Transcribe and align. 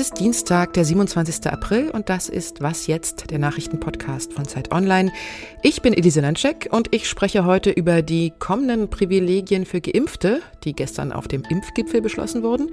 Es 0.00 0.06
ist 0.06 0.18
Dienstag, 0.18 0.72
der 0.72 0.86
27. 0.86 1.46
April 1.52 1.90
und 1.90 2.08
das 2.08 2.30
ist 2.30 2.62
Was 2.62 2.86
jetzt, 2.86 3.30
der 3.30 3.38
Nachrichtenpodcast 3.38 4.32
von 4.32 4.48
Zeit 4.48 4.72
Online. 4.72 5.12
Ich 5.62 5.82
bin 5.82 5.92
Elise 5.92 6.22
Landscheck 6.22 6.68
und 6.70 6.94
ich 6.94 7.06
spreche 7.06 7.44
heute 7.44 7.68
über 7.68 8.00
die 8.00 8.32
kommenden 8.38 8.88
Privilegien 8.88 9.66
für 9.66 9.82
Geimpfte, 9.82 10.40
die 10.64 10.72
gestern 10.72 11.12
auf 11.12 11.28
dem 11.28 11.42
Impfgipfel 11.42 12.00
beschlossen 12.00 12.42
wurden, 12.42 12.70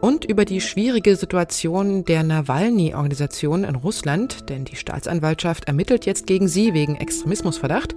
und 0.00 0.24
über 0.24 0.46
die 0.46 0.62
schwierige 0.62 1.14
Situation 1.16 2.06
der 2.06 2.22
Nawalny-Organisation 2.22 3.64
in 3.64 3.74
Russland, 3.74 4.48
denn 4.48 4.64
die 4.64 4.76
Staatsanwaltschaft 4.76 5.66
ermittelt 5.66 6.06
jetzt 6.06 6.26
gegen 6.26 6.48
sie 6.48 6.72
wegen 6.72 6.96
Extremismusverdacht. 6.96 7.94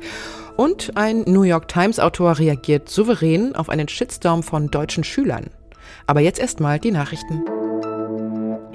Und 0.57 0.97
ein 0.97 1.21
New 1.21 1.43
York 1.43 1.69
Times-Autor 1.69 2.39
reagiert 2.39 2.89
souverän 2.89 3.55
auf 3.55 3.69
einen 3.69 3.87
Shitstorm 3.87 4.43
von 4.43 4.69
deutschen 4.69 5.05
Schülern. 5.05 5.45
Aber 6.07 6.19
jetzt 6.19 6.39
erstmal 6.39 6.77
die 6.77 6.91
Nachrichten. 6.91 7.54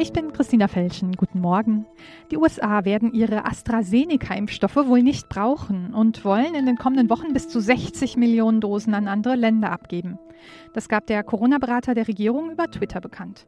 Ich 0.01 0.15
bin 0.15 0.33
Christina 0.33 0.67
Felschen. 0.67 1.13
Guten 1.13 1.43
Morgen. 1.43 1.85
Die 2.31 2.39
USA 2.39 2.87
werden 2.87 3.13
ihre 3.13 3.45
AstraZeneca-Impfstoffe 3.45 4.77
wohl 4.87 5.03
nicht 5.03 5.29
brauchen 5.29 5.93
und 5.93 6.25
wollen 6.25 6.55
in 6.55 6.65
den 6.65 6.79
kommenden 6.79 7.11
Wochen 7.11 7.35
bis 7.35 7.51
zu 7.51 7.61
60 7.61 8.17
Millionen 8.17 8.63
Dosen 8.63 8.95
an 8.95 9.09
andere 9.09 9.37
Länder 9.37 9.71
abgeben. 9.71 10.19
Das 10.73 10.89
gab 10.89 11.07
der 11.07 11.23
Corona-Berater 11.23 11.93
der 11.93 12.09
Regierung 12.09 12.51
über 12.51 12.71
Twitter 12.71 13.03
bekannt. 13.03 13.47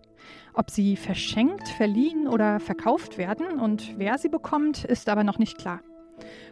Ob 0.53 0.71
sie 0.71 0.97
verschenkt, 0.97 1.71
verliehen 1.71 2.29
oder 2.29 2.61
verkauft 2.61 3.17
werden 3.17 3.59
und 3.59 3.95
wer 3.97 4.19
sie 4.19 4.29
bekommt, 4.29 4.85
ist 4.85 5.09
aber 5.09 5.25
noch 5.25 5.39
nicht 5.39 5.57
klar. 5.57 5.81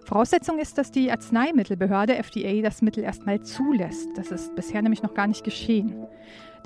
Voraussetzung 0.07 0.59
ist, 0.59 0.79
dass 0.79 0.91
die 0.91 1.11
Arzneimittelbehörde 1.11 2.17
FDA 2.17 2.63
das 2.63 2.81
Mittel 2.81 3.05
erstmal 3.05 3.43
zulässt. 3.43 4.09
Das 4.17 4.31
ist 4.31 4.55
bisher 4.57 4.81
nämlich 4.81 5.03
noch 5.03 5.13
gar 5.13 5.27
nicht 5.27 5.45
geschehen. 5.45 6.07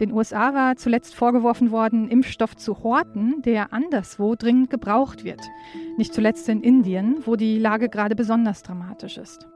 Den 0.01 0.13
USA 0.13 0.55
war 0.55 0.77
zuletzt 0.77 1.15
vorgeworfen 1.15 1.71
worden, 1.71 2.09
Impfstoff 2.09 2.57
zu 2.57 2.83
horten, 2.83 3.43
der 3.43 3.73
anderswo 3.73 4.35
dringend 4.35 4.71
gebraucht 4.71 5.25
wird. 5.25 5.41
Nicht 5.97 6.13
zuletzt 6.13 6.49
in 6.49 6.63
Indien, 6.63 7.19
wo 7.25 7.37
die 7.37 7.59
Lage 7.59 7.89
gerade 7.89 8.17
besonders 8.17 8.63
dramatisch 8.63 9.19
ist. 9.19 9.47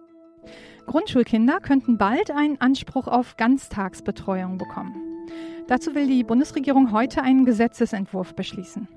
Grundschulkinder 0.86 1.60
könnten 1.60 1.98
bald 1.98 2.30
einen 2.30 2.60
Anspruch 2.60 3.08
auf 3.08 3.36
Ganztagsbetreuung 3.36 4.58
bekommen. 4.58 4.94
Dazu 5.66 5.94
will 5.94 6.06
die 6.06 6.24
Bundesregierung 6.24 6.92
heute 6.92 7.22
einen 7.22 7.44
Gesetzesentwurf 7.44 8.34
beschließen. 8.34 8.88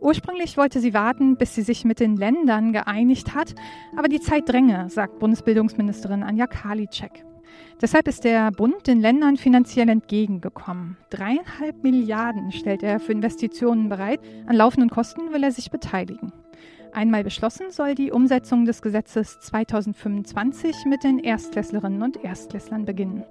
Ursprünglich 0.00 0.56
wollte 0.56 0.80
sie 0.80 0.94
warten, 0.94 1.36
bis 1.36 1.54
sie 1.54 1.62
sich 1.62 1.84
mit 1.84 2.00
den 2.00 2.16
Ländern 2.16 2.72
geeinigt 2.72 3.34
hat, 3.34 3.54
aber 3.96 4.08
die 4.08 4.20
Zeit 4.20 4.48
dränge, 4.48 4.88
sagt 4.88 5.18
Bundesbildungsministerin 5.18 6.22
Anja 6.22 6.46
Karliczek. 6.46 7.24
Deshalb 7.80 8.08
ist 8.08 8.24
der 8.24 8.50
Bund 8.50 8.86
den 8.86 9.00
Ländern 9.00 9.36
finanziell 9.36 9.88
entgegengekommen. 9.88 10.96
Dreieinhalb 11.10 11.82
Milliarden 11.82 12.52
stellt 12.52 12.82
er 12.82 13.00
für 13.00 13.12
Investitionen 13.12 13.88
bereit. 13.88 14.20
An 14.46 14.56
laufenden 14.56 14.90
Kosten 14.90 15.32
will 15.32 15.44
er 15.44 15.52
sich 15.52 15.70
beteiligen. 15.70 16.32
Einmal 16.92 17.24
beschlossen 17.24 17.70
soll 17.70 17.94
die 17.94 18.10
Umsetzung 18.10 18.64
des 18.64 18.80
Gesetzes 18.80 19.38
2025 19.40 20.86
mit 20.86 21.04
den 21.04 21.18
Erstklässlerinnen 21.18 22.02
und 22.02 22.24
Erstklässlern 22.24 22.86
beginnen. 22.86 23.24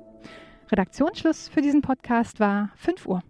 Redaktionsschluss 0.71 1.47
für 1.47 1.61
diesen 1.61 1.81
Podcast 1.81 2.39
war 2.39 2.69
5 2.75 3.07
Uhr. 3.07 3.23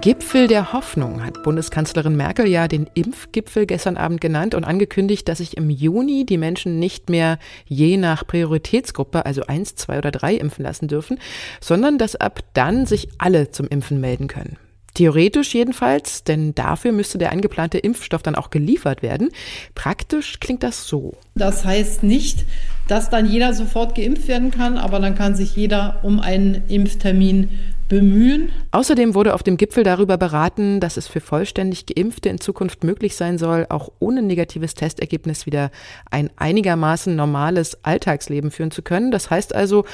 Gipfel 0.00 0.46
der 0.46 0.72
Hoffnung 0.72 1.24
hat 1.24 1.42
Bundeskanzlerin 1.42 2.16
Merkel 2.16 2.46
ja 2.46 2.68
den 2.68 2.88
Impfgipfel 2.94 3.66
gestern 3.66 3.96
Abend 3.96 4.20
genannt 4.20 4.54
und 4.54 4.64
angekündigt, 4.64 5.28
dass 5.28 5.38
sich 5.38 5.56
im 5.56 5.70
Juni 5.70 6.24
die 6.24 6.38
Menschen 6.38 6.78
nicht 6.78 7.10
mehr 7.10 7.38
je 7.66 7.96
nach 7.96 8.26
Prioritätsgruppe, 8.26 9.26
also 9.26 9.42
eins, 9.46 9.74
zwei 9.74 9.98
oder 9.98 10.10
drei 10.10 10.34
impfen 10.34 10.64
lassen 10.64 10.88
dürfen, 10.88 11.18
sondern 11.60 11.98
dass 11.98 12.16
ab 12.16 12.40
dann 12.54 12.86
sich 12.86 13.08
alle 13.18 13.50
zum 13.50 13.66
Impfen 13.68 14.00
melden 14.00 14.28
können. 14.28 14.56
Theoretisch 14.94 15.54
jedenfalls, 15.54 16.24
denn 16.24 16.54
dafür 16.54 16.92
müsste 16.92 17.18
der 17.18 17.30
angeplante 17.30 17.78
Impfstoff 17.78 18.22
dann 18.22 18.34
auch 18.34 18.50
geliefert 18.50 19.02
werden. 19.02 19.30
Praktisch 19.74 20.40
klingt 20.40 20.62
das 20.62 20.86
so. 20.86 21.14
Das 21.34 21.64
heißt 21.64 22.02
nicht, 22.02 22.44
dass 22.88 23.10
dann 23.10 23.26
jeder 23.26 23.54
sofort 23.54 23.94
geimpft 23.94 24.28
werden 24.28 24.50
kann, 24.50 24.76
aber 24.76 24.98
dann 24.98 25.14
kann 25.14 25.36
sich 25.36 25.54
jeder 25.54 26.00
um 26.02 26.18
einen 26.20 26.64
Impftermin 26.68 27.50
bemühen. 27.88 28.50
Außerdem 28.70 29.14
wurde 29.14 29.34
auf 29.34 29.42
dem 29.42 29.56
Gipfel 29.56 29.82
darüber 29.82 30.16
beraten, 30.16 30.80
dass 30.80 30.96
es 30.96 31.08
für 31.08 31.20
vollständig 31.20 31.86
Geimpfte 31.86 32.28
in 32.28 32.40
Zukunft 32.40 32.84
möglich 32.84 33.16
sein 33.16 33.38
soll, 33.38 33.66
auch 33.68 33.90
ohne 33.98 34.22
negatives 34.22 34.74
Testergebnis 34.74 35.46
wieder 35.46 35.70
ein 36.10 36.30
einigermaßen 36.36 37.16
normales 37.16 37.84
Alltagsleben 37.84 38.50
führen 38.50 38.70
zu 38.70 38.82
können. 38.82 39.10
Das 39.10 39.30
heißt 39.30 39.54
also 39.54 39.84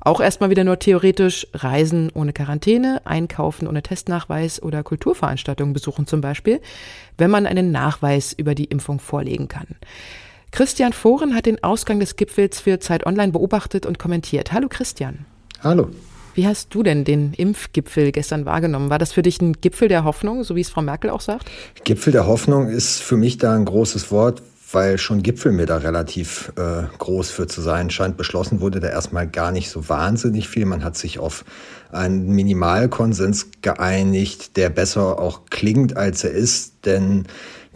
auch 0.00 0.20
erstmal 0.20 0.50
wieder 0.50 0.64
nur 0.64 0.78
theoretisch 0.78 1.46
Reisen 1.54 2.10
ohne 2.14 2.32
Quarantäne, 2.32 3.02
Einkaufen 3.04 3.66
ohne 3.66 3.82
Testnachweis 3.82 4.62
oder 4.62 4.82
Kulturveranstaltungen 4.82 5.72
besuchen 5.72 6.06
zum 6.06 6.20
Beispiel, 6.20 6.60
wenn 7.16 7.30
man 7.30 7.46
einen 7.46 7.72
Nachweis 7.72 8.32
über 8.32 8.54
die 8.54 8.66
Impfung 8.66 9.00
vorlegen 9.00 9.48
kann. 9.48 9.66
Christian 10.50 10.92
Foren 10.92 11.34
hat 11.34 11.46
den 11.46 11.62
Ausgang 11.62 12.00
des 12.00 12.16
Gipfels 12.16 12.60
für 12.60 12.78
Zeit 12.78 13.06
Online 13.06 13.32
beobachtet 13.32 13.84
und 13.84 13.98
kommentiert. 13.98 14.52
Hallo 14.52 14.68
Christian. 14.68 15.26
Hallo. 15.62 15.90
Wie 16.34 16.46
hast 16.46 16.74
du 16.74 16.82
denn 16.82 17.04
den 17.04 17.32
Impfgipfel 17.34 18.12
gestern 18.12 18.44
wahrgenommen? 18.44 18.90
War 18.90 18.98
das 18.98 19.12
für 19.12 19.22
dich 19.22 19.40
ein 19.40 19.54
Gipfel 19.60 19.88
der 19.88 20.04
Hoffnung, 20.04 20.44
so 20.44 20.54
wie 20.56 20.60
es 20.60 20.70
Frau 20.70 20.82
Merkel 20.82 21.10
auch 21.10 21.20
sagt? 21.20 21.50
Gipfel 21.84 22.12
der 22.12 22.26
Hoffnung 22.26 22.68
ist 22.68 23.02
für 23.02 23.16
mich 23.16 23.38
da 23.38 23.54
ein 23.54 23.64
großes 23.64 24.10
Wort, 24.10 24.42
weil 24.72 24.98
schon 24.98 25.22
Gipfel 25.22 25.52
mir 25.52 25.66
da 25.66 25.78
relativ 25.78 26.52
äh, 26.56 26.82
groß 26.98 27.30
für 27.30 27.46
zu 27.46 27.62
sein 27.62 27.90
scheint. 27.90 28.16
Beschlossen 28.16 28.60
wurde 28.60 28.80
da 28.80 28.88
erstmal 28.88 29.26
gar 29.26 29.50
nicht 29.50 29.70
so 29.70 29.88
wahnsinnig 29.88 30.48
viel. 30.48 30.66
Man 30.66 30.84
hat 30.84 30.96
sich 30.96 31.18
auf 31.18 31.44
einen 31.90 32.28
Minimalkonsens 32.28 33.48
geeinigt, 33.62 34.56
der 34.56 34.68
besser 34.68 35.18
auch 35.18 35.46
klingt, 35.50 35.96
als 35.96 36.22
er 36.24 36.32
ist, 36.32 36.84
denn 36.84 37.24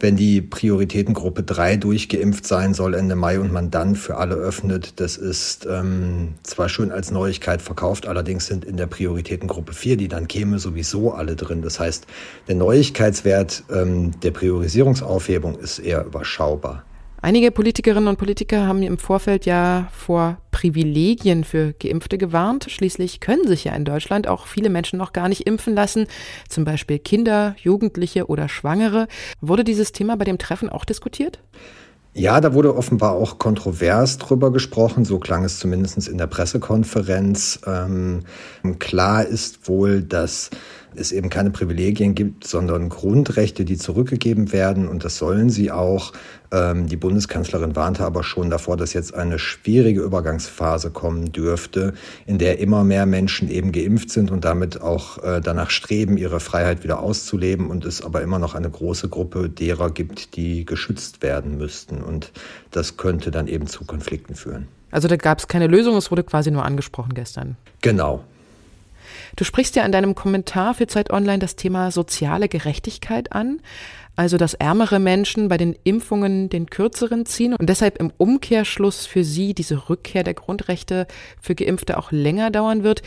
wenn 0.03 0.17
die 0.17 0.41
Prioritätengruppe 0.41 1.43
3 1.43 1.77
durchgeimpft 1.77 2.45
sein 2.45 2.73
soll 2.73 2.93
Ende 2.93 3.15
Mai 3.15 3.39
und 3.39 3.53
man 3.53 3.71
dann 3.71 3.95
für 3.95 4.17
alle 4.17 4.35
öffnet. 4.35 4.99
Das 4.99 5.15
ist 5.15 5.65
ähm, 5.65 6.33
zwar 6.43 6.67
schön 6.67 6.91
als 6.91 7.09
Neuigkeit 7.09 7.61
verkauft, 7.61 8.05
allerdings 8.05 8.45
sind 8.45 8.65
in 8.65 8.75
der 8.75 8.87
Prioritätengruppe 8.87 9.71
4, 9.71 9.95
die 9.95 10.09
dann 10.09 10.27
käme, 10.27 10.59
sowieso 10.59 11.13
alle 11.13 11.37
drin. 11.37 11.61
Das 11.61 11.79
heißt, 11.79 12.05
der 12.49 12.55
Neuigkeitswert 12.55 13.63
ähm, 13.73 14.11
der 14.19 14.31
Priorisierungsaufhebung 14.31 15.57
ist 15.57 15.79
eher 15.79 16.03
überschaubar. 16.03 16.83
Einige 17.23 17.51
Politikerinnen 17.51 18.09
und 18.09 18.17
Politiker 18.17 18.67
haben 18.67 18.83
im 18.83 18.97
Vorfeld 18.97 19.45
ja 19.45 19.87
vor 19.93 20.39
Privilegien 20.51 21.45
für 21.45 21.71
Geimpfte 21.71 22.17
gewarnt. 22.17 22.65
Schließlich 22.69 23.21
können 23.21 23.47
sich 23.47 23.63
ja 23.63 23.73
in 23.75 23.85
Deutschland 23.85 24.27
auch 24.27 24.45
viele 24.45 24.69
Menschen 24.69 24.99
noch 24.99 25.13
gar 25.13 25.29
nicht 25.29 25.47
impfen 25.47 25.73
lassen, 25.73 26.07
zum 26.49 26.65
Beispiel 26.65 26.99
Kinder, 26.99 27.55
Jugendliche 27.57 28.25
oder 28.25 28.49
Schwangere. 28.49 29.07
Wurde 29.39 29.63
dieses 29.63 29.93
Thema 29.93 30.17
bei 30.17 30.25
dem 30.25 30.37
Treffen 30.37 30.67
auch 30.67 30.83
diskutiert? 30.83 31.39
Ja, 32.13 32.41
da 32.41 32.53
wurde 32.53 32.75
offenbar 32.75 33.13
auch 33.13 33.39
kontrovers 33.39 34.17
drüber 34.17 34.51
gesprochen, 34.51 35.05
so 35.05 35.17
klang 35.17 35.45
es 35.45 35.59
zumindest 35.59 36.09
in 36.09 36.17
der 36.17 36.27
Pressekonferenz. 36.27 37.61
Ähm, 37.65 38.19
klar 38.79 39.25
ist 39.25 39.69
wohl, 39.69 40.01
dass 40.01 40.49
es 40.97 41.11
eben 41.11 41.29
keine 41.29 41.51
Privilegien 41.51 42.15
gibt, 42.15 42.45
sondern 42.45 42.89
Grundrechte, 42.89 43.65
die 43.65 43.77
zurückgegeben 43.77 44.51
werden 44.51 44.87
und 44.87 45.03
das 45.03 45.17
sollen 45.17 45.49
sie 45.49 45.71
auch. 45.71 46.13
Ähm, 46.51 46.87
die 46.87 46.97
Bundeskanzlerin 46.97 47.75
warnte 47.75 48.03
aber 48.03 48.23
schon 48.23 48.49
davor, 48.49 48.77
dass 48.77 48.93
jetzt 48.93 49.13
eine 49.13 49.39
schwierige 49.39 50.01
Übergangsphase 50.01 50.91
kommen 50.91 51.31
dürfte, 51.31 51.93
in 52.25 52.37
der 52.37 52.59
immer 52.59 52.83
mehr 52.83 53.05
Menschen 53.05 53.49
eben 53.49 53.71
geimpft 53.71 54.11
sind 54.11 54.31
und 54.31 54.45
damit 54.45 54.81
auch 54.81 55.17
äh, 55.23 55.41
danach 55.41 55.69
streben, 55.69 56.17
ihre 56.17 56.39
Freiheit 56.39 56.83
wieder 56.83 56.99
auszuleben 56.99 57.69
und 57.69 57.85
es 57.85 58.03
aber 58.03 58.21
immer 58.21 58.39
noch 58.39 58.55
eine 58.55 58.69
große 58.69 59.09
Gruppe 59.09 59.49
derer 59.49 59.91
gibt, 59.91 60.35
die 60.35 60.65
geschützt 60.65 61.23
werden 61.23 61.57
müssten 61.57 62.01
und 62.01 62.31
das 62.71 62.97
könnte 62.97 63.31
dann 63.31 63.47
eben 63.47 63.67
zu 63.67 63.85
Konflikten 63.85 64.35
führen. 64.35 64.67
Also 64.91 65.07
da 65.07 65.15
gab 65.15 65.39
es 65.39 65.47
keine 65.47 65.65
Lösung, 65.65 65.97
es 65.97 66.11
wurde 66.11 66.23
quasi 66.23 66.51
nur 66.51 66.63
angesprochen 66.63 67.15
gestern. 67.15 67.57
Genau, 67.81 68.23
Du 69.35 69.43
sprichst 69.43 69.75
ja 69.75 69.85
in 69.85 69.91
deinem 69.91 70.15
Kommentar 70.15 70.73
für 70.75 70.87
Zeit 70.87 71.11
Online 71.11 71.39
das 71.39 71.55
Thema 71.55 71.91
soziale 71.91 72.47
Gerechtigkeit 72.47 73.31
an, 73.31 73.61
also 74.15 74.37
dass 74.37 74.53
ärmere 74.53 74.99
Menschen 74.99 75.47
bei 75.47 75.57
den 75.57 75.75
Impfungen 75.83 76.49
den 76.49 76.69
kürzeren 76.69 77.25
ziehen 77.25 77.55
und 77.55 77.67
deshalb 77.67 77.99
im 77.99 78.11
Umkehrschluss 78.17 79.07
für 79.07 79.23
sie 79.23 79.53
diese 79.53 79.89
Rückkehr 79.89 80.23
der 80.23 80.35
Grundrechte 80.35 81.07
für 81.41 81.55
Geimpfte 81.55 81.97
auch 81.97 82.11
länger 82.11 82.51
dauern 82.51 82.83
wird. 82.83 83.01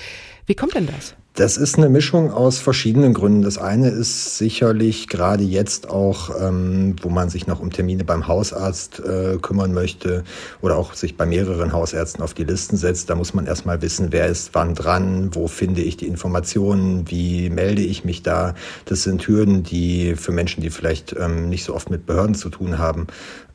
Wie 0.47 0.55
kommt 0.55 0.75
denn 0.75 0.87
das? 0.87 1.15
Das 1.37 1.59
ist 1.59 1.77
eine 1.77 1.91
Mischung 1.91 2.33
aus 2.33 2.61
verschiedenen 2.61 3.13
Gründen. 3.13 3.43
Das 3.43 3.59
eine 3.59 3.91
ist 3.91 4.39
sicherlich 4.39 5.07
gerade 5.07 5.45
jetzt 5.45 5.91
auch, 5.91 6.31
ähm, 6.41 6.97
wo 7.03 7.11
man 7.11 7.29
sich 7.29 7.47
noch 7.47 7.61
um 7.61 7.71
Termine 7.71 8.05
beim 8.05 8.27
Hausarzt 8.27 9.01
äh, 9.01 9.37
kümmern 9.37 9.75
möchte 9.75 10.25
oder 10.63 10.79
auch 10.79 10.95
sich 10.95 11.19
bei 11.19 11.27
mehreren 11.27 11.75
Hausärzten 11.75 12.23
auf 12.23 12.33
die 12.33 12.45
Listen 12.45 12.79
setzt. 12.79 13.11
Da 13.11 13.17
muss 13.17 13.35
man 13.35 13.45
erstmal 13.45 13.83
wissen, 13.83 14.13
wer 14.13 14.29
ist 14.29 14.55
wann 14.55 14.75
dran, 14.75 15.29
wo 15.35 15.47
finde 15.47 15.83
ich 15.83 15.99
die 15.99 16.07
Informationen, 16.07 17.11
wie 17.11 17.51
melde 17.51 17.83
ich 17.83 18.03
mich 18.03 18.23
da. 18.23 18.55
Das 18.87 19.03
sind 19.03 19.29
Hürden, 19.29 19.63
die 19.63 20.17
für 20.17 20.33
Menschen, 20.33 20.63
die 20.63 20.71
vielleicht 20.71 21.15
ähm, 21.21 21.51
nicht 21.51 21.65
so 21.65 21.75
oft 21.75 21.91
mit 21.91 22.07
Behörden 22.07 22.35
zu 22.35 22.49
tun 22.49 22.79
haben, 22.79 23.09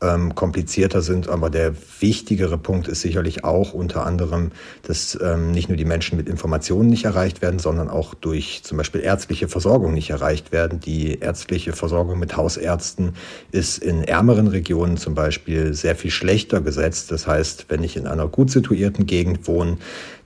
ähm, 0.03 0.35
komplizierter 0.35 1.01
sind. 1.01 1.29
Aber 1.29 1.49
der 1.49 1.73
wichtigere 1.99 2.59
Punkt 2.59 2.87
ist 2.87 3.01
sicherlich 3.01 3.43
auch 3.43 3.73
unter 3.73 4.05
anderem, 4.05 4.51
dass 4.83 5.17
ähm, 5.19 5.49
nicht 5.49 5.67
nur 5.67 5.77
die 5.77 5.85
Menschen 5.85 6.15
mit 6.15 6.29
Informationen 6.29 6.87
nicht 6.87 7.05
erreicht 7.05 7.41
werden, 7.41 7.57
sondern 7.57 7.70
auch 7.79 8.13
durch 8.13 8.61
zum 8.63 8.77
Beispiel 8.77 9.01
ärztliche 9.01 9.47
Versorgung 9.47 9.93
nicht 9.93 10.09
erreicht 10.09 10.51
werden. 10.51 10.79
Die 10.79 11.19
ärztliche 11.19 11.73
Versorgung 11.73 12.19
mit 12.19 12.37
Hausärzten 12.37 13.13
ist 13.51 13.77
in 13.77 14.03
ärmeren 14.03 14.47
Regionen 14.47 14.97
zum 14.97 15.15
Beispiel 15.15 15.73
sehr 15.73 15.95
viel 15.95 16.11
schlechter 16.11 16.61
gesetzt. 16.61 17.11
Das 17.11 17.27
heißt, 17.27 17.65
wenn 17.69 17.83
ich 17.83 17.97
in 17.97 18.07
einer 18.07 18.27
gut 18.27 18.51
situierten 18.51 19.05
Gegend 19.05 19.47
wohne, 19.47 19.77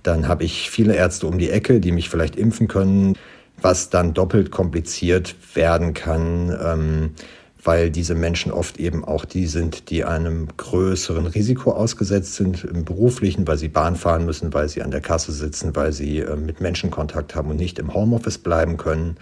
dann 0.03 0.27
habe 0.27 0.43
ich 0.43 0.69
viele 0.69 0.95
Ärzte 0.95 1.27
um 1.27 1.37
die 1.37 1.49
Ecke, 1.49 1.79
die 1.79 1.91
mich 1.91 2.09
vielleicht 2.09 2.35
impfen 2.35 2.67
können, 2.67 3.17
was 3.61 3.89
dann 3.89 4.13
doppelt 4.13 4.51
kompliziert 4.51 5.35
werden 5.53 5.93
kann. 5.93 6.55
Ähm, 6.63 7.11
weil 7.65 7.89
diese 7.89 8.13
Menschen 8.13 8.51
oft 8.51 8.79
eben 8.79 9.03
auch 9.03 9.25
die 9.25 9.47
sind, 9.47 9.89
die 9.89 10.05
einem 10.05 10.47
größeren 10.55 11.25
Risiko 11.25 11.71
ausgesetzt 11.71 12.35
sind 12.35 12.63
im 12.63 12.85
beruflichen, 12.85 13.47
weil 13.47 13.57
sie 13.57 13.69
Bahn 13.69 13.95
fahren 13.95 14.25
müssen, 14.25 14.53
weil 14.53 14.69
sie 14.69 14.83
an 14.83 14.91
der 14.91 15.01
Kasse 15.01 15.31
sitzen, 15.31 15.75
weil 15.75 15.91
sie 15.91 16.19
äh, 16.19 16.35
mit 16.35 16.61
Menschen 16.61 16.91
Kontakt 16.91 17.35
haben 17.35 17.49
und 17.49 17.57
nicht 17.57 17.79
im 17.79 17.93
Homeoffice 17.93 18.37
bleiben 18.37 18.77
können. 18.77 19.17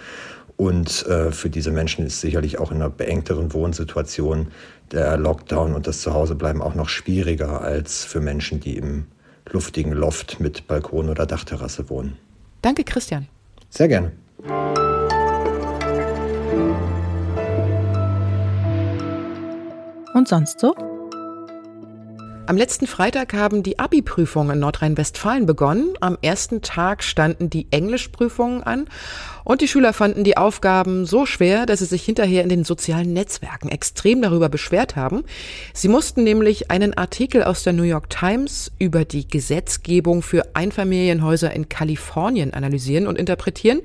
Und 0.58 1.08
äh, 1.08 1.32
für 1.32 1.50
diese 1.50 1.72
Menschen 1.72 2.06
ist 2.06 2.20
sicherlich 2.20 2.60
auch 2.60 2.72
in 2.72 2.78
einer 2.78 2.90
beengteren 2.90 3.54
Wohnsituation 3.54 4.50
der 4.92 5.18
Lockdown 5.18 5.74
und 5.74 5.88
das 5.88 6.02
Zuhausebleiben 6.02 6.62
auch 6.62 6.76
noch 6.76 6.90
schwieriger 6.90 7.62
als 7.62 8.04
für 8.04 8.20
Menschen, 8.20 8.60
die 8.60 8.78
im 8.78 9.06
luftigen 9.52 9.94
Loft 9.94 10.40
mit 10.42 10.68
Balkon 10.68 11.10
oder 11.10 11.26
Dachterrasse 11.26 11.90
wohnen. 11.90 12.18
Danke, 12.62 12.84
Christian. 12.84 13.28
Sehr 13.70 13.88
gerne. 13.88 14.12
Und 20.14 20.28
sonst 20.28 20.60
so? 20.60 20.76
Am 22.46 22.58
letzten 22.58 22.88
Freitag 22.88 23.34
haben 23.34 23.64
die 23.64 23.80
Abi-Prüfungen 23.80 24.56
in 24.56 24.60
Nordrhein-Westfalen 24.60 25.46
begonnen. 25.46 25.94
Am 26.02 26.18
ersten 26.22 26.62
Tag 26.62 27.02
standen 27.02 27.50
die 27.50 27.68
Englischprüfungen 27.72 28.64
an 28.64 28.88
und 29.46 29.62
die 29.62 29.68
Schüler 29.70 29.94
fanden 29.94 30.26
die 30.26 30.36
Aufgaben 30.36 31.06
so 31.06 31.26
schwer, 31.26 31.66
dass 31.66 31.80
sie 31.80 31.86
sich 31.86 32.04
hinterher 32.04 32.44
in 32.44 32.50
den 32.50 32.66
sozialen 32.66 33.14
Netzwerken 33.14 33.70
extrem 33.70 34.22
darüber 34.22 34.50
beschwert 34.50 34.98
haben. 34.98 35.24
Sie 35.74 35.88
mussten 35.88 36.26
nämlich 36.26 36.70
einen 36.70 36.98
Artikel 36.98 37.46
aus 37.46 37.64
der 37.64 37.72
New 37.72 37.84
York 37.84 38.10
Times 38.10 38.74
über 38.78 39.06
die 39.06 39.26
Gesetzgebung 39.26 40.22
für 40.22 40.46
Einfamilienhäuser 40.54 41.54
in 41.54 41.70
Kalifornien 41.70 42.54
analysieren 42.54 43.08
und 43.08 43.18
interpretieren 43.18 43.82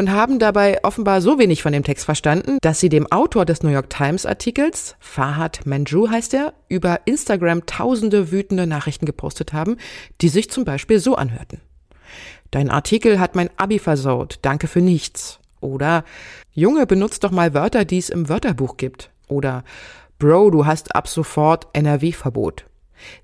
und 0.00 0.10
haben 0.10 0.38
dabei 0.38 0.82
offenbar 0.82 1.20
so 1.20 1.38
wenig 1.38 1.62
von 1.62 1.74
dem 1.74 1.84
Text 1.84 2.06
verstanden, 2.06 2.56
dass 2.62 2.80
sie 2.80 2.88
dem 2.88 3.12
Autor 3.12 3.44
des 3.44 3.62
New 3.62 3.68
York 3.68 3.90
Times 3.90 4.24
Artikels, 4.24 4.96
Fahad 4.98 5.66
Manju 5.66 6.08
heißt 6.08 6.32
er, 6.32 6.54
über 6.70 7.00
Instagram 7.04 7.66
tausende 7.66 8.32
wütende 8.32 8.66
Nachrichten 8.66 9.04
gepostet 9.04 9.52
haben, 9.52 9.76
die 10.22 10.30
sich 10.30 10.50
zum 10.50 10.64
Beispiel 10.64 11.00
so 11.00 11.16
anhörten. 11.16 11.60
Dein 12.50 12.70
Artikel 12.70 13.20
hat 13.20 13.36
mein 13.36 13.50
Abi 13.58 13.78
versaut, 13.78 14.38
danke 14.40 14.68
für 14.68 14.80
nichts. 14.80 15.38
Oder 15.60 16.04
Junge, 16.54 16.86
benutzt 16.86 17.22
doch 17.22 17.30
mal 17.30 17.52
Wörter, 17.52 17.84
die 17.84 17.98
es 17.98 18.08
im 18.08 18.30
Wörterbuch 18.30 18.78
gibt. 18.78 19.10
Oder 19.28 19.64
Bro, 20.18 20.50
du 20.50 20.64
hast 20.64 20.94
ab 20.94 21.08
sofort 21.08 21.68
NRW-Verbot. 21.74 22.64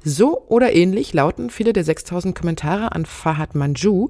So 0.03 0.47
oder 0.49 0.75
ähnlich 0.75 1.13
lauten 1.13 1.51
viele 1.51 1.73
der 1.73 1.85
6000 1.85 2.35
Kommentare 2.35 2.93
an 2.93 3.07
Fahad 3.07 3.55
Manju. 3.55 4.09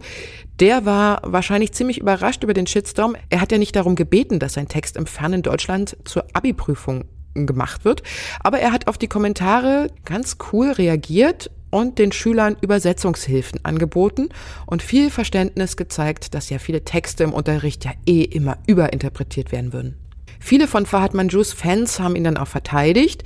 Der 0.61 0.85
war 0.85 1.21
wahrscheinlich 1.25 1.73
ziemlich 1.73 1.99
überrascht 1.99 2.43
über 2.43 2.55
den 2.55 2.67
Shitstorm. 2.67 3.17
Er 3.31 3.41
hat 3.41 3.53
ja 3.53 3.59
nicht 3.59 3.77
darum 3.77 3.95
gebeten, 3.95 4.39
dass 4.39 4.55
sein 4.55 4.69
Text 4.69 4.97
im 4.97 5.07
fernen 5.07 5.43
Deutschland 5.43 5.97
zur 6.05 6.25
Abi-Prüfung 6.33 7.05
gemacht 7.35 7.85
wird, 7.85 8.03
aber 8.41 8.61
er 8.61 8.73
hat 8.73 8.89
auf 8.89 8.97
die 8.97 9.09
Kommentare 9.09 9.91
ganz 10.07 10.39
cool 10.53 10.71
reagiert 10.71 11.51
und 11.71 11.99
den 11.99 12.13
Schülern 12.13 12.57
Übersetzungshilfen 12.61 13.65
angeboten 13.65 14.31
und 14.65 14.83
viel 14.83 15.11
Verständnis 15.11 15.77
gezeigt, 15.77 16.35
dass 16.35 16.49
ja 16.49 16.59
viele 16.59 16.85
Texte 16.85 17.25
im 17.25 17.35
Unterricht 17.35 17.85
ja 17.85 17.93
eh 18.07 18.23
immer 18.23 18.57
überinterpretiert 18.67 19.53
werden 19.53 19.73
würden. 19.75 19.97
Viele 20.39 20.69
von 20.69 20.87
Fahad 20.87 21.15
Manjus 21.15 21.53
Fans 21.53 21.99
haben 21.99 22.15
ihn 22.15 22.25
dann 22.25 22.37
auch 22.37 22.47
verteidigt, 22.47 23.25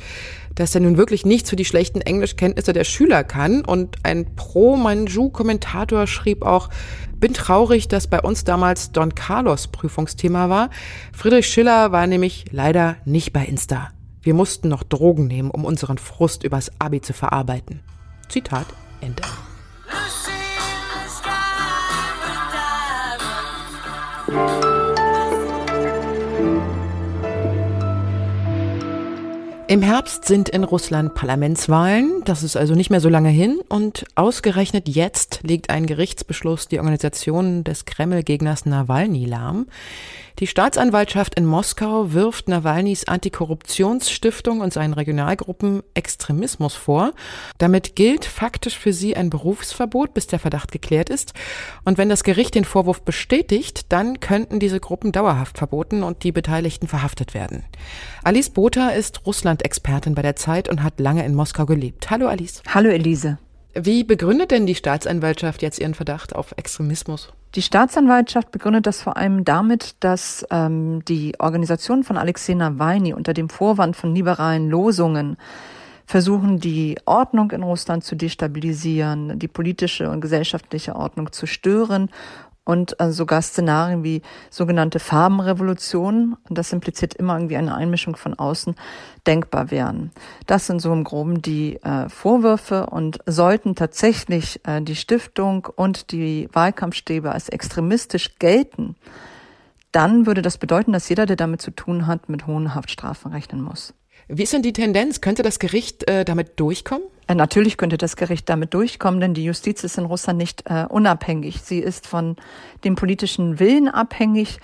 dass 0.60 0.74
er 0.74 0.80
nun 0.80 0.96
wirklich 0.96 1.26
nichts 1.26 1.50
für 1.50 1.56
die 1.56 1.64
schlechten 1.64 2.00
Englischkenntnisse 2.00 2.72
der 2.72 2.84
Schüler 2.84 3.24
kann. 3.24 3.64
Und 3.64 3.96
ein 4.04 4.34
Pro-Manju-Kommentator 4.36 6.06
schrieb 6.06 6.44
auch, 6.44 6.68
bin 7.16 7.34
traurig, 7.34 7.88
dass 7.88 8.06
bei 8.06 8.20
uns 8.20 8.44
damals 8.44 8.92
Don 8.92 9.14
Carlos 9.14 9.68
Prüfungsthema 9.68 10.48
war. 10.48 10.70
Friedrich 11.12 11.46
Schiller 11.46 11.92
war 11.92 12.06
nämlich 12.06 12.46
leider 12.50 12.96
nicht 13.04 13.32
bei 13.32 13.44
Insta. 13.44 13.90
Wir 14.22 14.34
mussten 14.34 14.68
noch 14.68 14.82
Drogen 14.82 15.26
nehmen, 15.26 15.50
um 15.50 15.64
unseren 15.64 15.98
Frust 15.98 16.44
übers 16.44 16.70
Abi 16.78 17.00
zu 17.00 17.12
verarbeiten. 17.12 17.80
Zitat 18.28 18.66
Ende. 19.00 19.22
Im 29.70 29.82
Herbst 29.82 30.24
sind 30.24 30.48
in 30.48 30.64
Russland 30.64 31.14
Parlamentswahlen, 31.14 32.22
das 32.24 32.42
ist 32.42 32.56
also 32.56 32.74
nicht 32.74 32.90
mehr 32.90 32.98
so 32.98 33.08
lange 33.08 33.28
hin 33.28 33.60
und 33.68 34.04
ausgerechnet 34.16 34.88
jetzt 34.88 35.42
legt 35.44 35.70
ein 35.70 35.86
Gerichtsbeschluss 35.86 36.66
die 36.66 36.80
Organisation 36.80 37.62
des 37.62 37.84
Kreml-Gegners 37.84 38.66
Nawalny 38.66 39.26
lahm. 39.26 39.68
Die 40.40 40.46
Staatsanwaltschaft 40.46 41.34
in 41.34 41.44
Moskau 41.44 42.14
wirft 42.14 42.48
Nawalnys 42.48 43.06
Antikorruptionsstiftung 43.06 44.62
und 44.62 44.72
seinen 44.72 44.94
Regionalgruppen 44.94 45.82
Extremismus 45.92 46.74
vor. 46.74 47.12
Damit 47.58 47.94
gilt 47.94 48.24
faktisch 48.24 48.78
für 48.78 48.94
sie 48.94 49.14
ein 49.14 49.28
Berufsverbot, 49.28 50.14
bis 50.14 50.28
der 50.28 50.38
Verdacht 50.38 50.72
geklärt 50.72 51.10
ist. 51.10 51.34
Und 51.84 51.98
wenn 51.98 52.08
das 52.08 52.24
Gericht 52.24 52.54
den 52.54 52.64
Vorwurf 52.64 53.02
bestätigt, 53.02 53.92
dann 53.92 54.18
könnten 54.20 54.60
diese 54.60 54.80
Gruppen 54.80 55.12
dauerhaft 55.12 55.58
verboten 55.58 56.02
und 56.02 56.24
die 56.24 56.32
Beteiligten 56.32 56.88
verhaftet 56.88 57.34
werden. 57.34 57.62
Alice 58.24 58.48
Botha 58.48 58.88
ist 58.88 59.26
Russland-Expertin 59.26 60.14
bei 60.14 60.22
der 60.22 60.36
Zeit 60.36 60.70
und 60.70 60.82
hat 60.82 61.00
lange 61.00 61.26
in 61.26 61.34
Moskau 61.34 61.66
gelebt. 61.66 62.08
Hallo 62.08 62.28
Alice. 62.28 62.62
Hallo 62.66 62.88
Elise. 62.88 63.36
Wie 63.74 64.04
begründet 64.04 64.52
denn 64.52 64.64
die 64.64 64.74
Staatsanwaltschaft 64.74 65.60
jetzt 65.60 65.78
ihren 65.78 65.92
Verdacht 65.92 66.34
auf 66.34 66.52
Extremismus? 66.56 67.30
Die 67.56 67.62
Staatsanwaltschaft 67.62 68.52
begründet 68.52 68.86
das 68.86 69.02
vor 69.02 69.16
allem 69.16 69.44
damit, 69.44 69.96
dass 70.00 70.46
ähm, 70.50 71.04
die 71.06 71.34
Organisation 71.40 72.04
von 72.04 72.16
Alexei 72.16 72.54
Nawalny 72.54 73.12
unter 73.12 73.32
dem 73.32 73.48
Vorwand 73.48 73.96
von 73.96 74.14
liberalen 74.14 74.70
Losungen 74.70 75.36
versuchen, 76.06 76.60
die 76.60 76.96
Ordnung 77.06 77.50
in 77.50 77.64
Russland 77.64 78.04
zu 78.04 78.14
destabilisieren, 78.14 79.38
die 79.38 79.48
politische 79.48 80.10
und 80.10 80.20
gesellschaftliche 80.20 80.94
Ordnung 80.94 81.32
zu 81.32 81.46
stören 81.46 82.08
und 82.70 83.00
äh, 83.00 83.10
sogar 83.10 83.42
Szenarien 83.42 84.04
wie 84.04 84.22
sogenannte 84.48 85.00
Farbenrevolutionen, 85.00 86.36
das 86.48 86.72
impliziert 86.72 87.14
immer 87.14 87.34
irgendwie 87.34 87.56
eine 87.56 87.74
Einmischung 87.74 88.14
von 88.14 88.38
außen, 88.38 88.76
denkbar 89.26 89.72
wären. 89.72 90.12
Das 90.46 90.68
sind 90.68 90.78
so 90.78 90.92
im 90.92 91.02
Groben 91.02 91.42
die 91.42 91.82
äh, 91.82 92.08
Vorwürfe 92.08 92.86
und 92.86 93.18
sollten 93.26 93.74
tatsächlich 93.74 94.60
äh, 94.68 94.80
die 94.82 94.94
Stiftung 94.94 95.66
und 95.74 96.12
die 96.12 96.48
Wahlkampfstäbe 96.52 97.32
als 97.32 97.48
extremistisch 97.48 98.38
gelten, 98.38 98.94
dann 99.90 100.26
würde 100.26 100.40
das 100.40 100.56
bedeuten, 100.56 100.92
dass 100.92 101.08
jeder, 101.08 101.26
der 101.26 101.34
damit 101.34 101.60
zu 101.60 101.72
tun 101.72 102.06
hat, 102.06 102.28
mit 102.28 102.46
hohen 102.46 102.76
Haftstrafen 102.76 103.32
rechnen 103.32 103.62
muss. 103.62 103.94
Wie 104.32 104.44
ist 104.44 104.52
denn 104.52 104.62
die 104.62 104.72
Tendenz? 104.72 105.20
Könnte 105.20 105.42
das 105.42 105.58
Gericht 105.58 106.08
äh, 106.08 106.24
damit 106.24 106.60
durchkommen? 106.60 107.02
Äh, 107.26 107.34
natürlich 107.34 107.76
könnte 107.76 107.98
das 107.98 108.14
Gericht 108.14 108.48
damit 108.48 108.74
durchkommen, 108.74 109.20
denn 109.20 109.34
die 109.34 109.42
Justiz 109.42 109.82
ist 109.82 109.98
in 109.98 110.04
Russland 110.04 110.38
nicht 110.38 110.62
äh, 110.66 110.86
unabhängig. 110.88 111.62
Sie 111.62 111.80
ist 111.80 112.06
von 112.06 112.36
dem 112.84 112.94
politischen 112.94 113.58
Willen 113.58 113.88
abhängig 113.88 114.60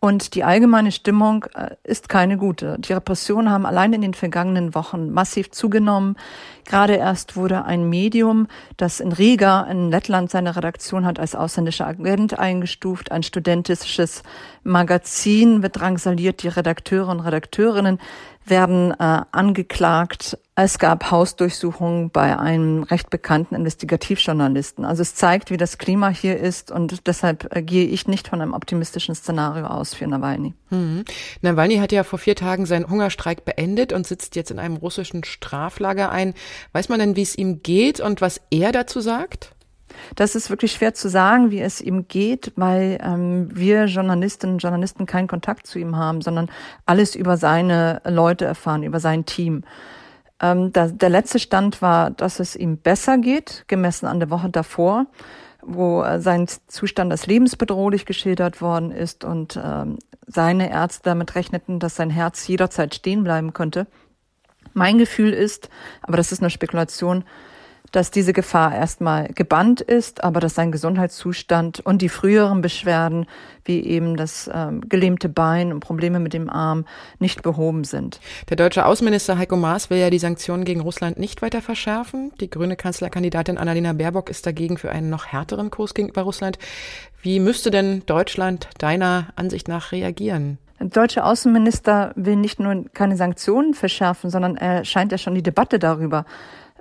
und 0.00 0.34
die 0.34 0.44
allgemeine 0.44 0.92
Stimmung 0.92 1.46
äh, 1.54 1.76
ist 1.82 2.10
keine 2.10 2.36
gute. 2.36 2.76
Die 2.78 2.92
Repressionen 2.92 3.50
haben 3.50 3.64
allein 3.64 3.94
in 3.94 4.02
den 4.02 4.12
vergangenen 4.12 4.74
Wochen 4.74 5.10
massiv 5.10 5.50
zugenommen. 5.50 6.16
Gerade 6.66 6.94
erst 6.94 7.36
wurde 7.36 7.64
ein 7.64 7.88
Medium, 7.88 8.48
das 8.76 9.00
in 9.00 9.12
Riga 9.12 9.62
in 9.62 9.90
Lettland 9.90 10.30
seine 10.30 10.56
Redaktion 10.56 11.06
hat, 11.06 11.18
als 11.18 11.34
ausländischer 11.34 11.86
Agent 11.86 12.38
eingestuft. 12.38 13.12
Ein 13.12 13.22
studentisches 13.22 14.22
Magazin 14.64 15.62
wird 15.62 15.80
drangsaliert. 15.80 16.42
Die 16.42 16.48
Redakteure 16.48 17.08
und 17.08 17.20
Redakteurinnen 17.20 17.98
werden 18.48 18.92
äh, 18.92 19.22
angeklagt. 19.32 20.38
Es 20.54 20.78
gab 20.78 21.10
Hausdurchsuchungen 21.10 22.10
bei 22.10 22.38
einem 22.38 22.82
recht 22.84 23.10
bekannten 23.10 23.54
Investigativjournalisten. 23.54 24.84
Also 24.84 25.02
es 25.02 25.14
zeigt, 25.14 25.50
wie 25.50 25.56
das 25.56 25.76
Klima 25.76 26.08
hier 26.08 26.38
ist 26.38 26.70
und 26.70 27.06
deshalb 27.06 27.54
äh, 27.54 27.62
gehe 27.62 27.86
ich 27.86 28.08
nicht 28.08 28.28
von 28.28 28.40
einem 28.40 28.54
optimistischen 28.54 29.14
Szenario 29.14 29.66
aus 29.66 29.94
für 29.94 30.06
Nawalny. 30.06 30.54
Mhm. 30.70 31.04
Nawalny 31.42 31.76
hat 31.76 31.92
ja 31.92 32.04
vor 32.04 32.18
vier 32.18 32.36
Tagen 32.36 32.66
seinen 32.66 32.88
Hungerstreik 32.88 33.44
beendet 33.44 33.92
und 33.92 34.06
sitzt 34.06 34.36
jetzt 34.36 34.50
in 34.50 34.58
einem 34.58 34.76
russischen 34.76 35.24
Straflager 35.24 36.10
ein. 36.10 36.34
Weiß 36.72 36.88
man 36.88 36.98
denn, 36.98 37.16
wie 37.16 37.22
es 37.22 37.36
ihm 37.36 37.62
geht 37.62 38.00
und 38.00 38.20
was 38.20 38.40
er 38.50 38.72
dazu 38.72 39.00
sagt? 39.00 39.52
Das 40.14 40.34
ist 40.34 40.50
wirklich 40.50 40.72
schwer 40.72 40.94
zu 40.94 41.08
sagen, 41.08 41.50
wie 41.50 41.60
es 41.60 41.80
ihm 41.80 42.06
geht, 42.08 42.52
weil 42.56 42.98
ähm, 43.02 43.48
wir 43.52 43.86
Journalistinnen 43.86 44.56
und 44.56 44.62
Journalisten 44.62 45.06
keinen 45.06 45.28
Kontakt 45.28 45.66
zu 45.66 45.78
ihm 45.78 45.96
haben, 45.96 46.20
sondern 46.20 46.50
alles 46.84 47.14
über 47.14 47.36
seine 47.36 48.02
Leute 48.04 48.44
erfahren, 48.44 48.82
über 48.82 49.00
sein 49.00 49.24
Team. 49.24 49.64
Ähm, 50.40 50.72
da, 50.72 50.88
der 50.88 51.08
letzte 51.08 51.38
Stand 51.38 51.80
war, 51.80 52.10
dass 52.10 52.40
es 52.40 52.56
ihm 52.56 52.78
besser 52.78 53.18
geht, 53.18 53.64
gemessen 53.68 54.06
an 54.06 54.20
der 54.20 54.30
Woche 54.30 54.50
davor, 54.50 55.06
wo 55.62 56.02
äh, 56.02 56.20
sein 56.20 56.46
Zustand 56.68 57.10
als 57.10 57.26
lebensbedrohlich 57.26 58.06
geschildert 58.06 58.60
worden 58.60 58.90
ist 58.90 59.24
und 59.24 59.58
ähm, 59.62 59.98
seine 60.26 60.70
Ärzte 60.70 61.04
damit 61.04 61.34
rechneten, 61.34 61.78
dass 61.78 61.96
sein 61.96 62.10
Herz 62.10 62.46
jederzeit 62.46 62.94
stehen 62.94 63.24
bleiben 63.24 63.52
könnte. 63.52 63.86
Mein 64.76 64.98
Gefühl 64.98 65.32
ist, 65.32 65.70
aber 66.02 66.18
das 66.18 66.32
ist 66.32 66.42
eine 66.42 66.50
Spekulation, 66.50 67.24
dass 67.92 68.10
diese 68.10 68.34
Gefahr 68.34 68.74
erstmal 68.74 69.28
gebannt 69.28 69.80
ist, 69.80 70.22
aber 70.22 70.38
dass 70.38 70.54
sein 70.54 70.70
Gesundheitszustand 70.70 71.80
und 71.80 72.02
die 72.02 72.10
früheren 72.10 72.60
Beschwerden, 72.60 73.24
wie 73.64 73.80
eben 73.80 74.18
das 74.18 74.50
ähm, 74.52 74.86
gelähmte 74.86 75.30
Bein 75.30 75.72
und 75.72 75.80
Probleme 75.80 76.20
mit 76.20 76.34
dem 76.34 76.50
Arm, 76.50 76.84
nicht 77.20 77.42
behoben 77.42 77.84
sind. 77.84 78.20
Der 78.50 78.58
deutsche 78.58 78.84
Außenminister 78.84 79.38
Heiko 79.38 79.56
Maas 79.56 79.88
will 79.88 79.96
ja 79.96 80.10
die 80.10 80.18
Sanktionen 80.18 80.66
gegen 80.66 80.82
Russland 80.82 81.18
nicht 81.18 81.40
weiter 81.40 81.62
verschärfen. 81.62 82.32
Die 82.38 82.50
grüne 82.50 82.76
Kanzlerkandidatin 82.76 83.56
Annalena 83.56 83.94
Baerbock 83.94 84.28
ist 84.28 84.44
dagegen 84.44 84.76
für 84.76 84.90
einen 84.90 85.08
noch 85.08 85.24
härteren 85.24 85.70
Kurs 85.70 85.94
gegenüber 85.94 86.20
Russland. 86.20 86.58
Wie 87.22 87.40
müsste 87.40 87.70
denn 87.70 88.02
Deutschland 88.04 88.68
deiner 88.76 89.28
Ansicht 89.36 89.68
nach 89.68 89.92
reagieren? 89.92 90.58
Der 90.78 90.88
deutsche 90.88 91.24
Außenminister 91.24 92.12
will 92.16 92.36
nicht 92.36 92.60
nur 92.60 92.84
keine 92.92 93.16
Sanktionen 93.16 93.74
verschärfen, 93.74 94.30
sondern 94.30 94.56
er 94.56 94.84
scheint 94.84 95.12
ja 95.12 95.18
schon 95.18 95.34
die 95.34 95.42
Debatte 95.42 95.78
darüber 95.78 96.24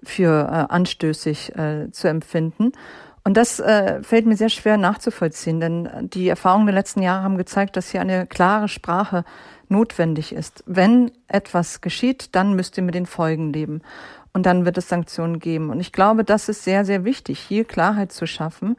für 0.03 0.43
äh, 0.43 0.73
anstößig 0.73 1.55
äh, 1.55 1.91
zu 1.91 2.07
empfinden. 2.07 2.71
Und 3.23 3.37
das 3.37 3.59
äh, 3.59 4.03
fällt 4.03 4.27
mir 4.27 4.37
sehr 4.37 4.49
schwer 4.49 4.77
nachzuvollziehen, 4.77 5.59
denn 5.59 6.09
die 6.13 6.29
Erfahrungen 6.29 6.67
der 6.67 6.75
letzten 6.75 7.01
Jahre 7.01 7.23
haben 7.23 7.37
gezeigt, 7.37 7.75
dass 7.75 7.89
hier 7.89 8.01
eine 8.01 8.27
klare 8.27 8.67
Sprache 8.67 9.25
notwendig 9.67 10.31
ist. 10.31 10.63
Wenn 10.67 11.11
etwas 11.27 11.81
geschieht, 11.81 12.35
dann 12.35 12.53
müsst 12.55 12.77
ihr 12.77 12.83
mit 12.83 12.93
den 12.93 13.07
Folgen 13.07 13.51
leben. 13.51 13.81
Und 14.31 14.45
dann 14.45 14.65
wird 14.65 14.77
es 14.77 14.89
Sanktionen 14.89 15.39
geben. 15.39 15.69
Und 15.69 15.79
ich 15.79 15.91
glaube, 15.91 16.23
das 16.23 16.49
ist 16.49 16.63
sehr, 16.63 16.85
sehr 16.85 17.03
wichtig, 17.03 17.39
hier 17.39 17.63
Klarheit 17.63 18.11
zu 18.11 18.27
schaffen 18.27 18.75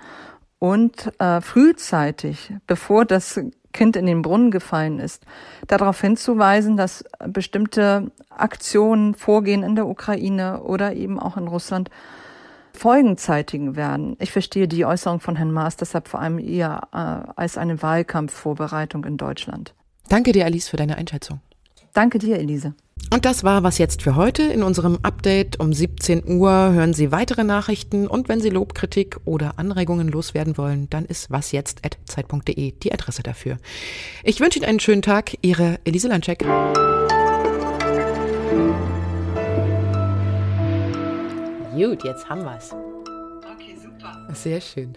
und 0.58 1.12
äh, 1.18 1.40
frühzeitig, 1.40 2.52
bevor 2.66 3.04
das 3.04 3.40
Kind 3.76 3.94
in 3.94 4.06
den 4.06 4.22
Brunnen 4.22 4.50
gefallen 4.50 4.98
ist, 4.98 5.22
darauf 5.66 6.00
hinzuweisen, 6.00 6.76
dass 6.76 7.04
bestimmte 7.28 8.10
Aktionen, 8.30 9.14
Vorgehen 9.14 9.62
in 9.62 9.76
der 9.76 9.86
Ukraine 9.86 10.62
oder 10.62 10.94
eben 10.94 11.20
auch 11.20 11.36
in 11.36 11.46
Russland 11.46 11.90
Folgen 12.72 13.16
zeitigen 13.16 13.76
werden. 13.76 14.16
Ich 14.18 14.32
verstehe 14.32 14.66
die 14.66 14.84
Äußerung 14.84 15.20
von 15.20 15.36
Herrn 15.36 15.52
Maas 15.52 15.76
deshalb 15.76 16.08
vor 16.08 16.20
allem 16.20 16.38
eher 16.38 16.88
äh, 16.92 17.32
als 17.36 17.58
eine 17.58 17.82
Wahlkampfvorbereitung 17.82 19.04
in 19.04 19.16
Deutschland. 19.16 19.74
Danke 20.08 20.32
dir, 20.32 20.44
Alice, 20.44 20.68
für 20.68 20.76
deine 20.76 20.96
Einschätzung. 20.96 21.40
Danke 21.96 22.18
dir, 22.18 22.38
Elise. 22.38 22.74
Und 23.10 23.24
das 23.24 23.42
war 23.42 23.62
was 23.62 23.78
jetzt 23.78 24.02
für 24.02 24.16
heute. 24.16 24.42
In 24.42 24.62
unserem 24.62 24.98
Update 25.02 25.58
um 25.60 25.72
17 25.72 26.28
Uhr 26.28 26.50
hören 26.50 26.92
Sie 26.92 27.10
weitere 27.10 27.42
Nachrichten 27.42 28.06
und 28.06 28.28
wenn 28.28 28.38
Sie 28.38 28.50
Lob, 28.50 28.74
Kritik 28.74 29.16
oder 29.24 29.58
Anregungen 29.58 30.08
loswerden 30.08 30.58
wollen, 30.58 30.90
dann 30.90 31.06
ist 31.06 31.30
wasjetzt.zeit.de 31.30 32.72
die 32.72 32.92
Adresse 32.92 33.22
dafür. 33.22 33.56
Ich 34.24 34.40
wünsche 34.40 34.58
Ihnen 34.58 34.68
einen 34.68 34.80
schönen 34.80 35.00
Tag. 35.00 35.38
Ihre 35.40 35.78
Elise 35.84 36.08
Landcheck. 36.08 36.40
Gut, 41.74 42.04
jetzt 42.04 42.28
haben 42.28 42.44
wir's. 42.44 42.72
Okay, 42.74 43.74
super. 43.82 44.28
Sehr 44.34 44.60
schön. 44.60 44.92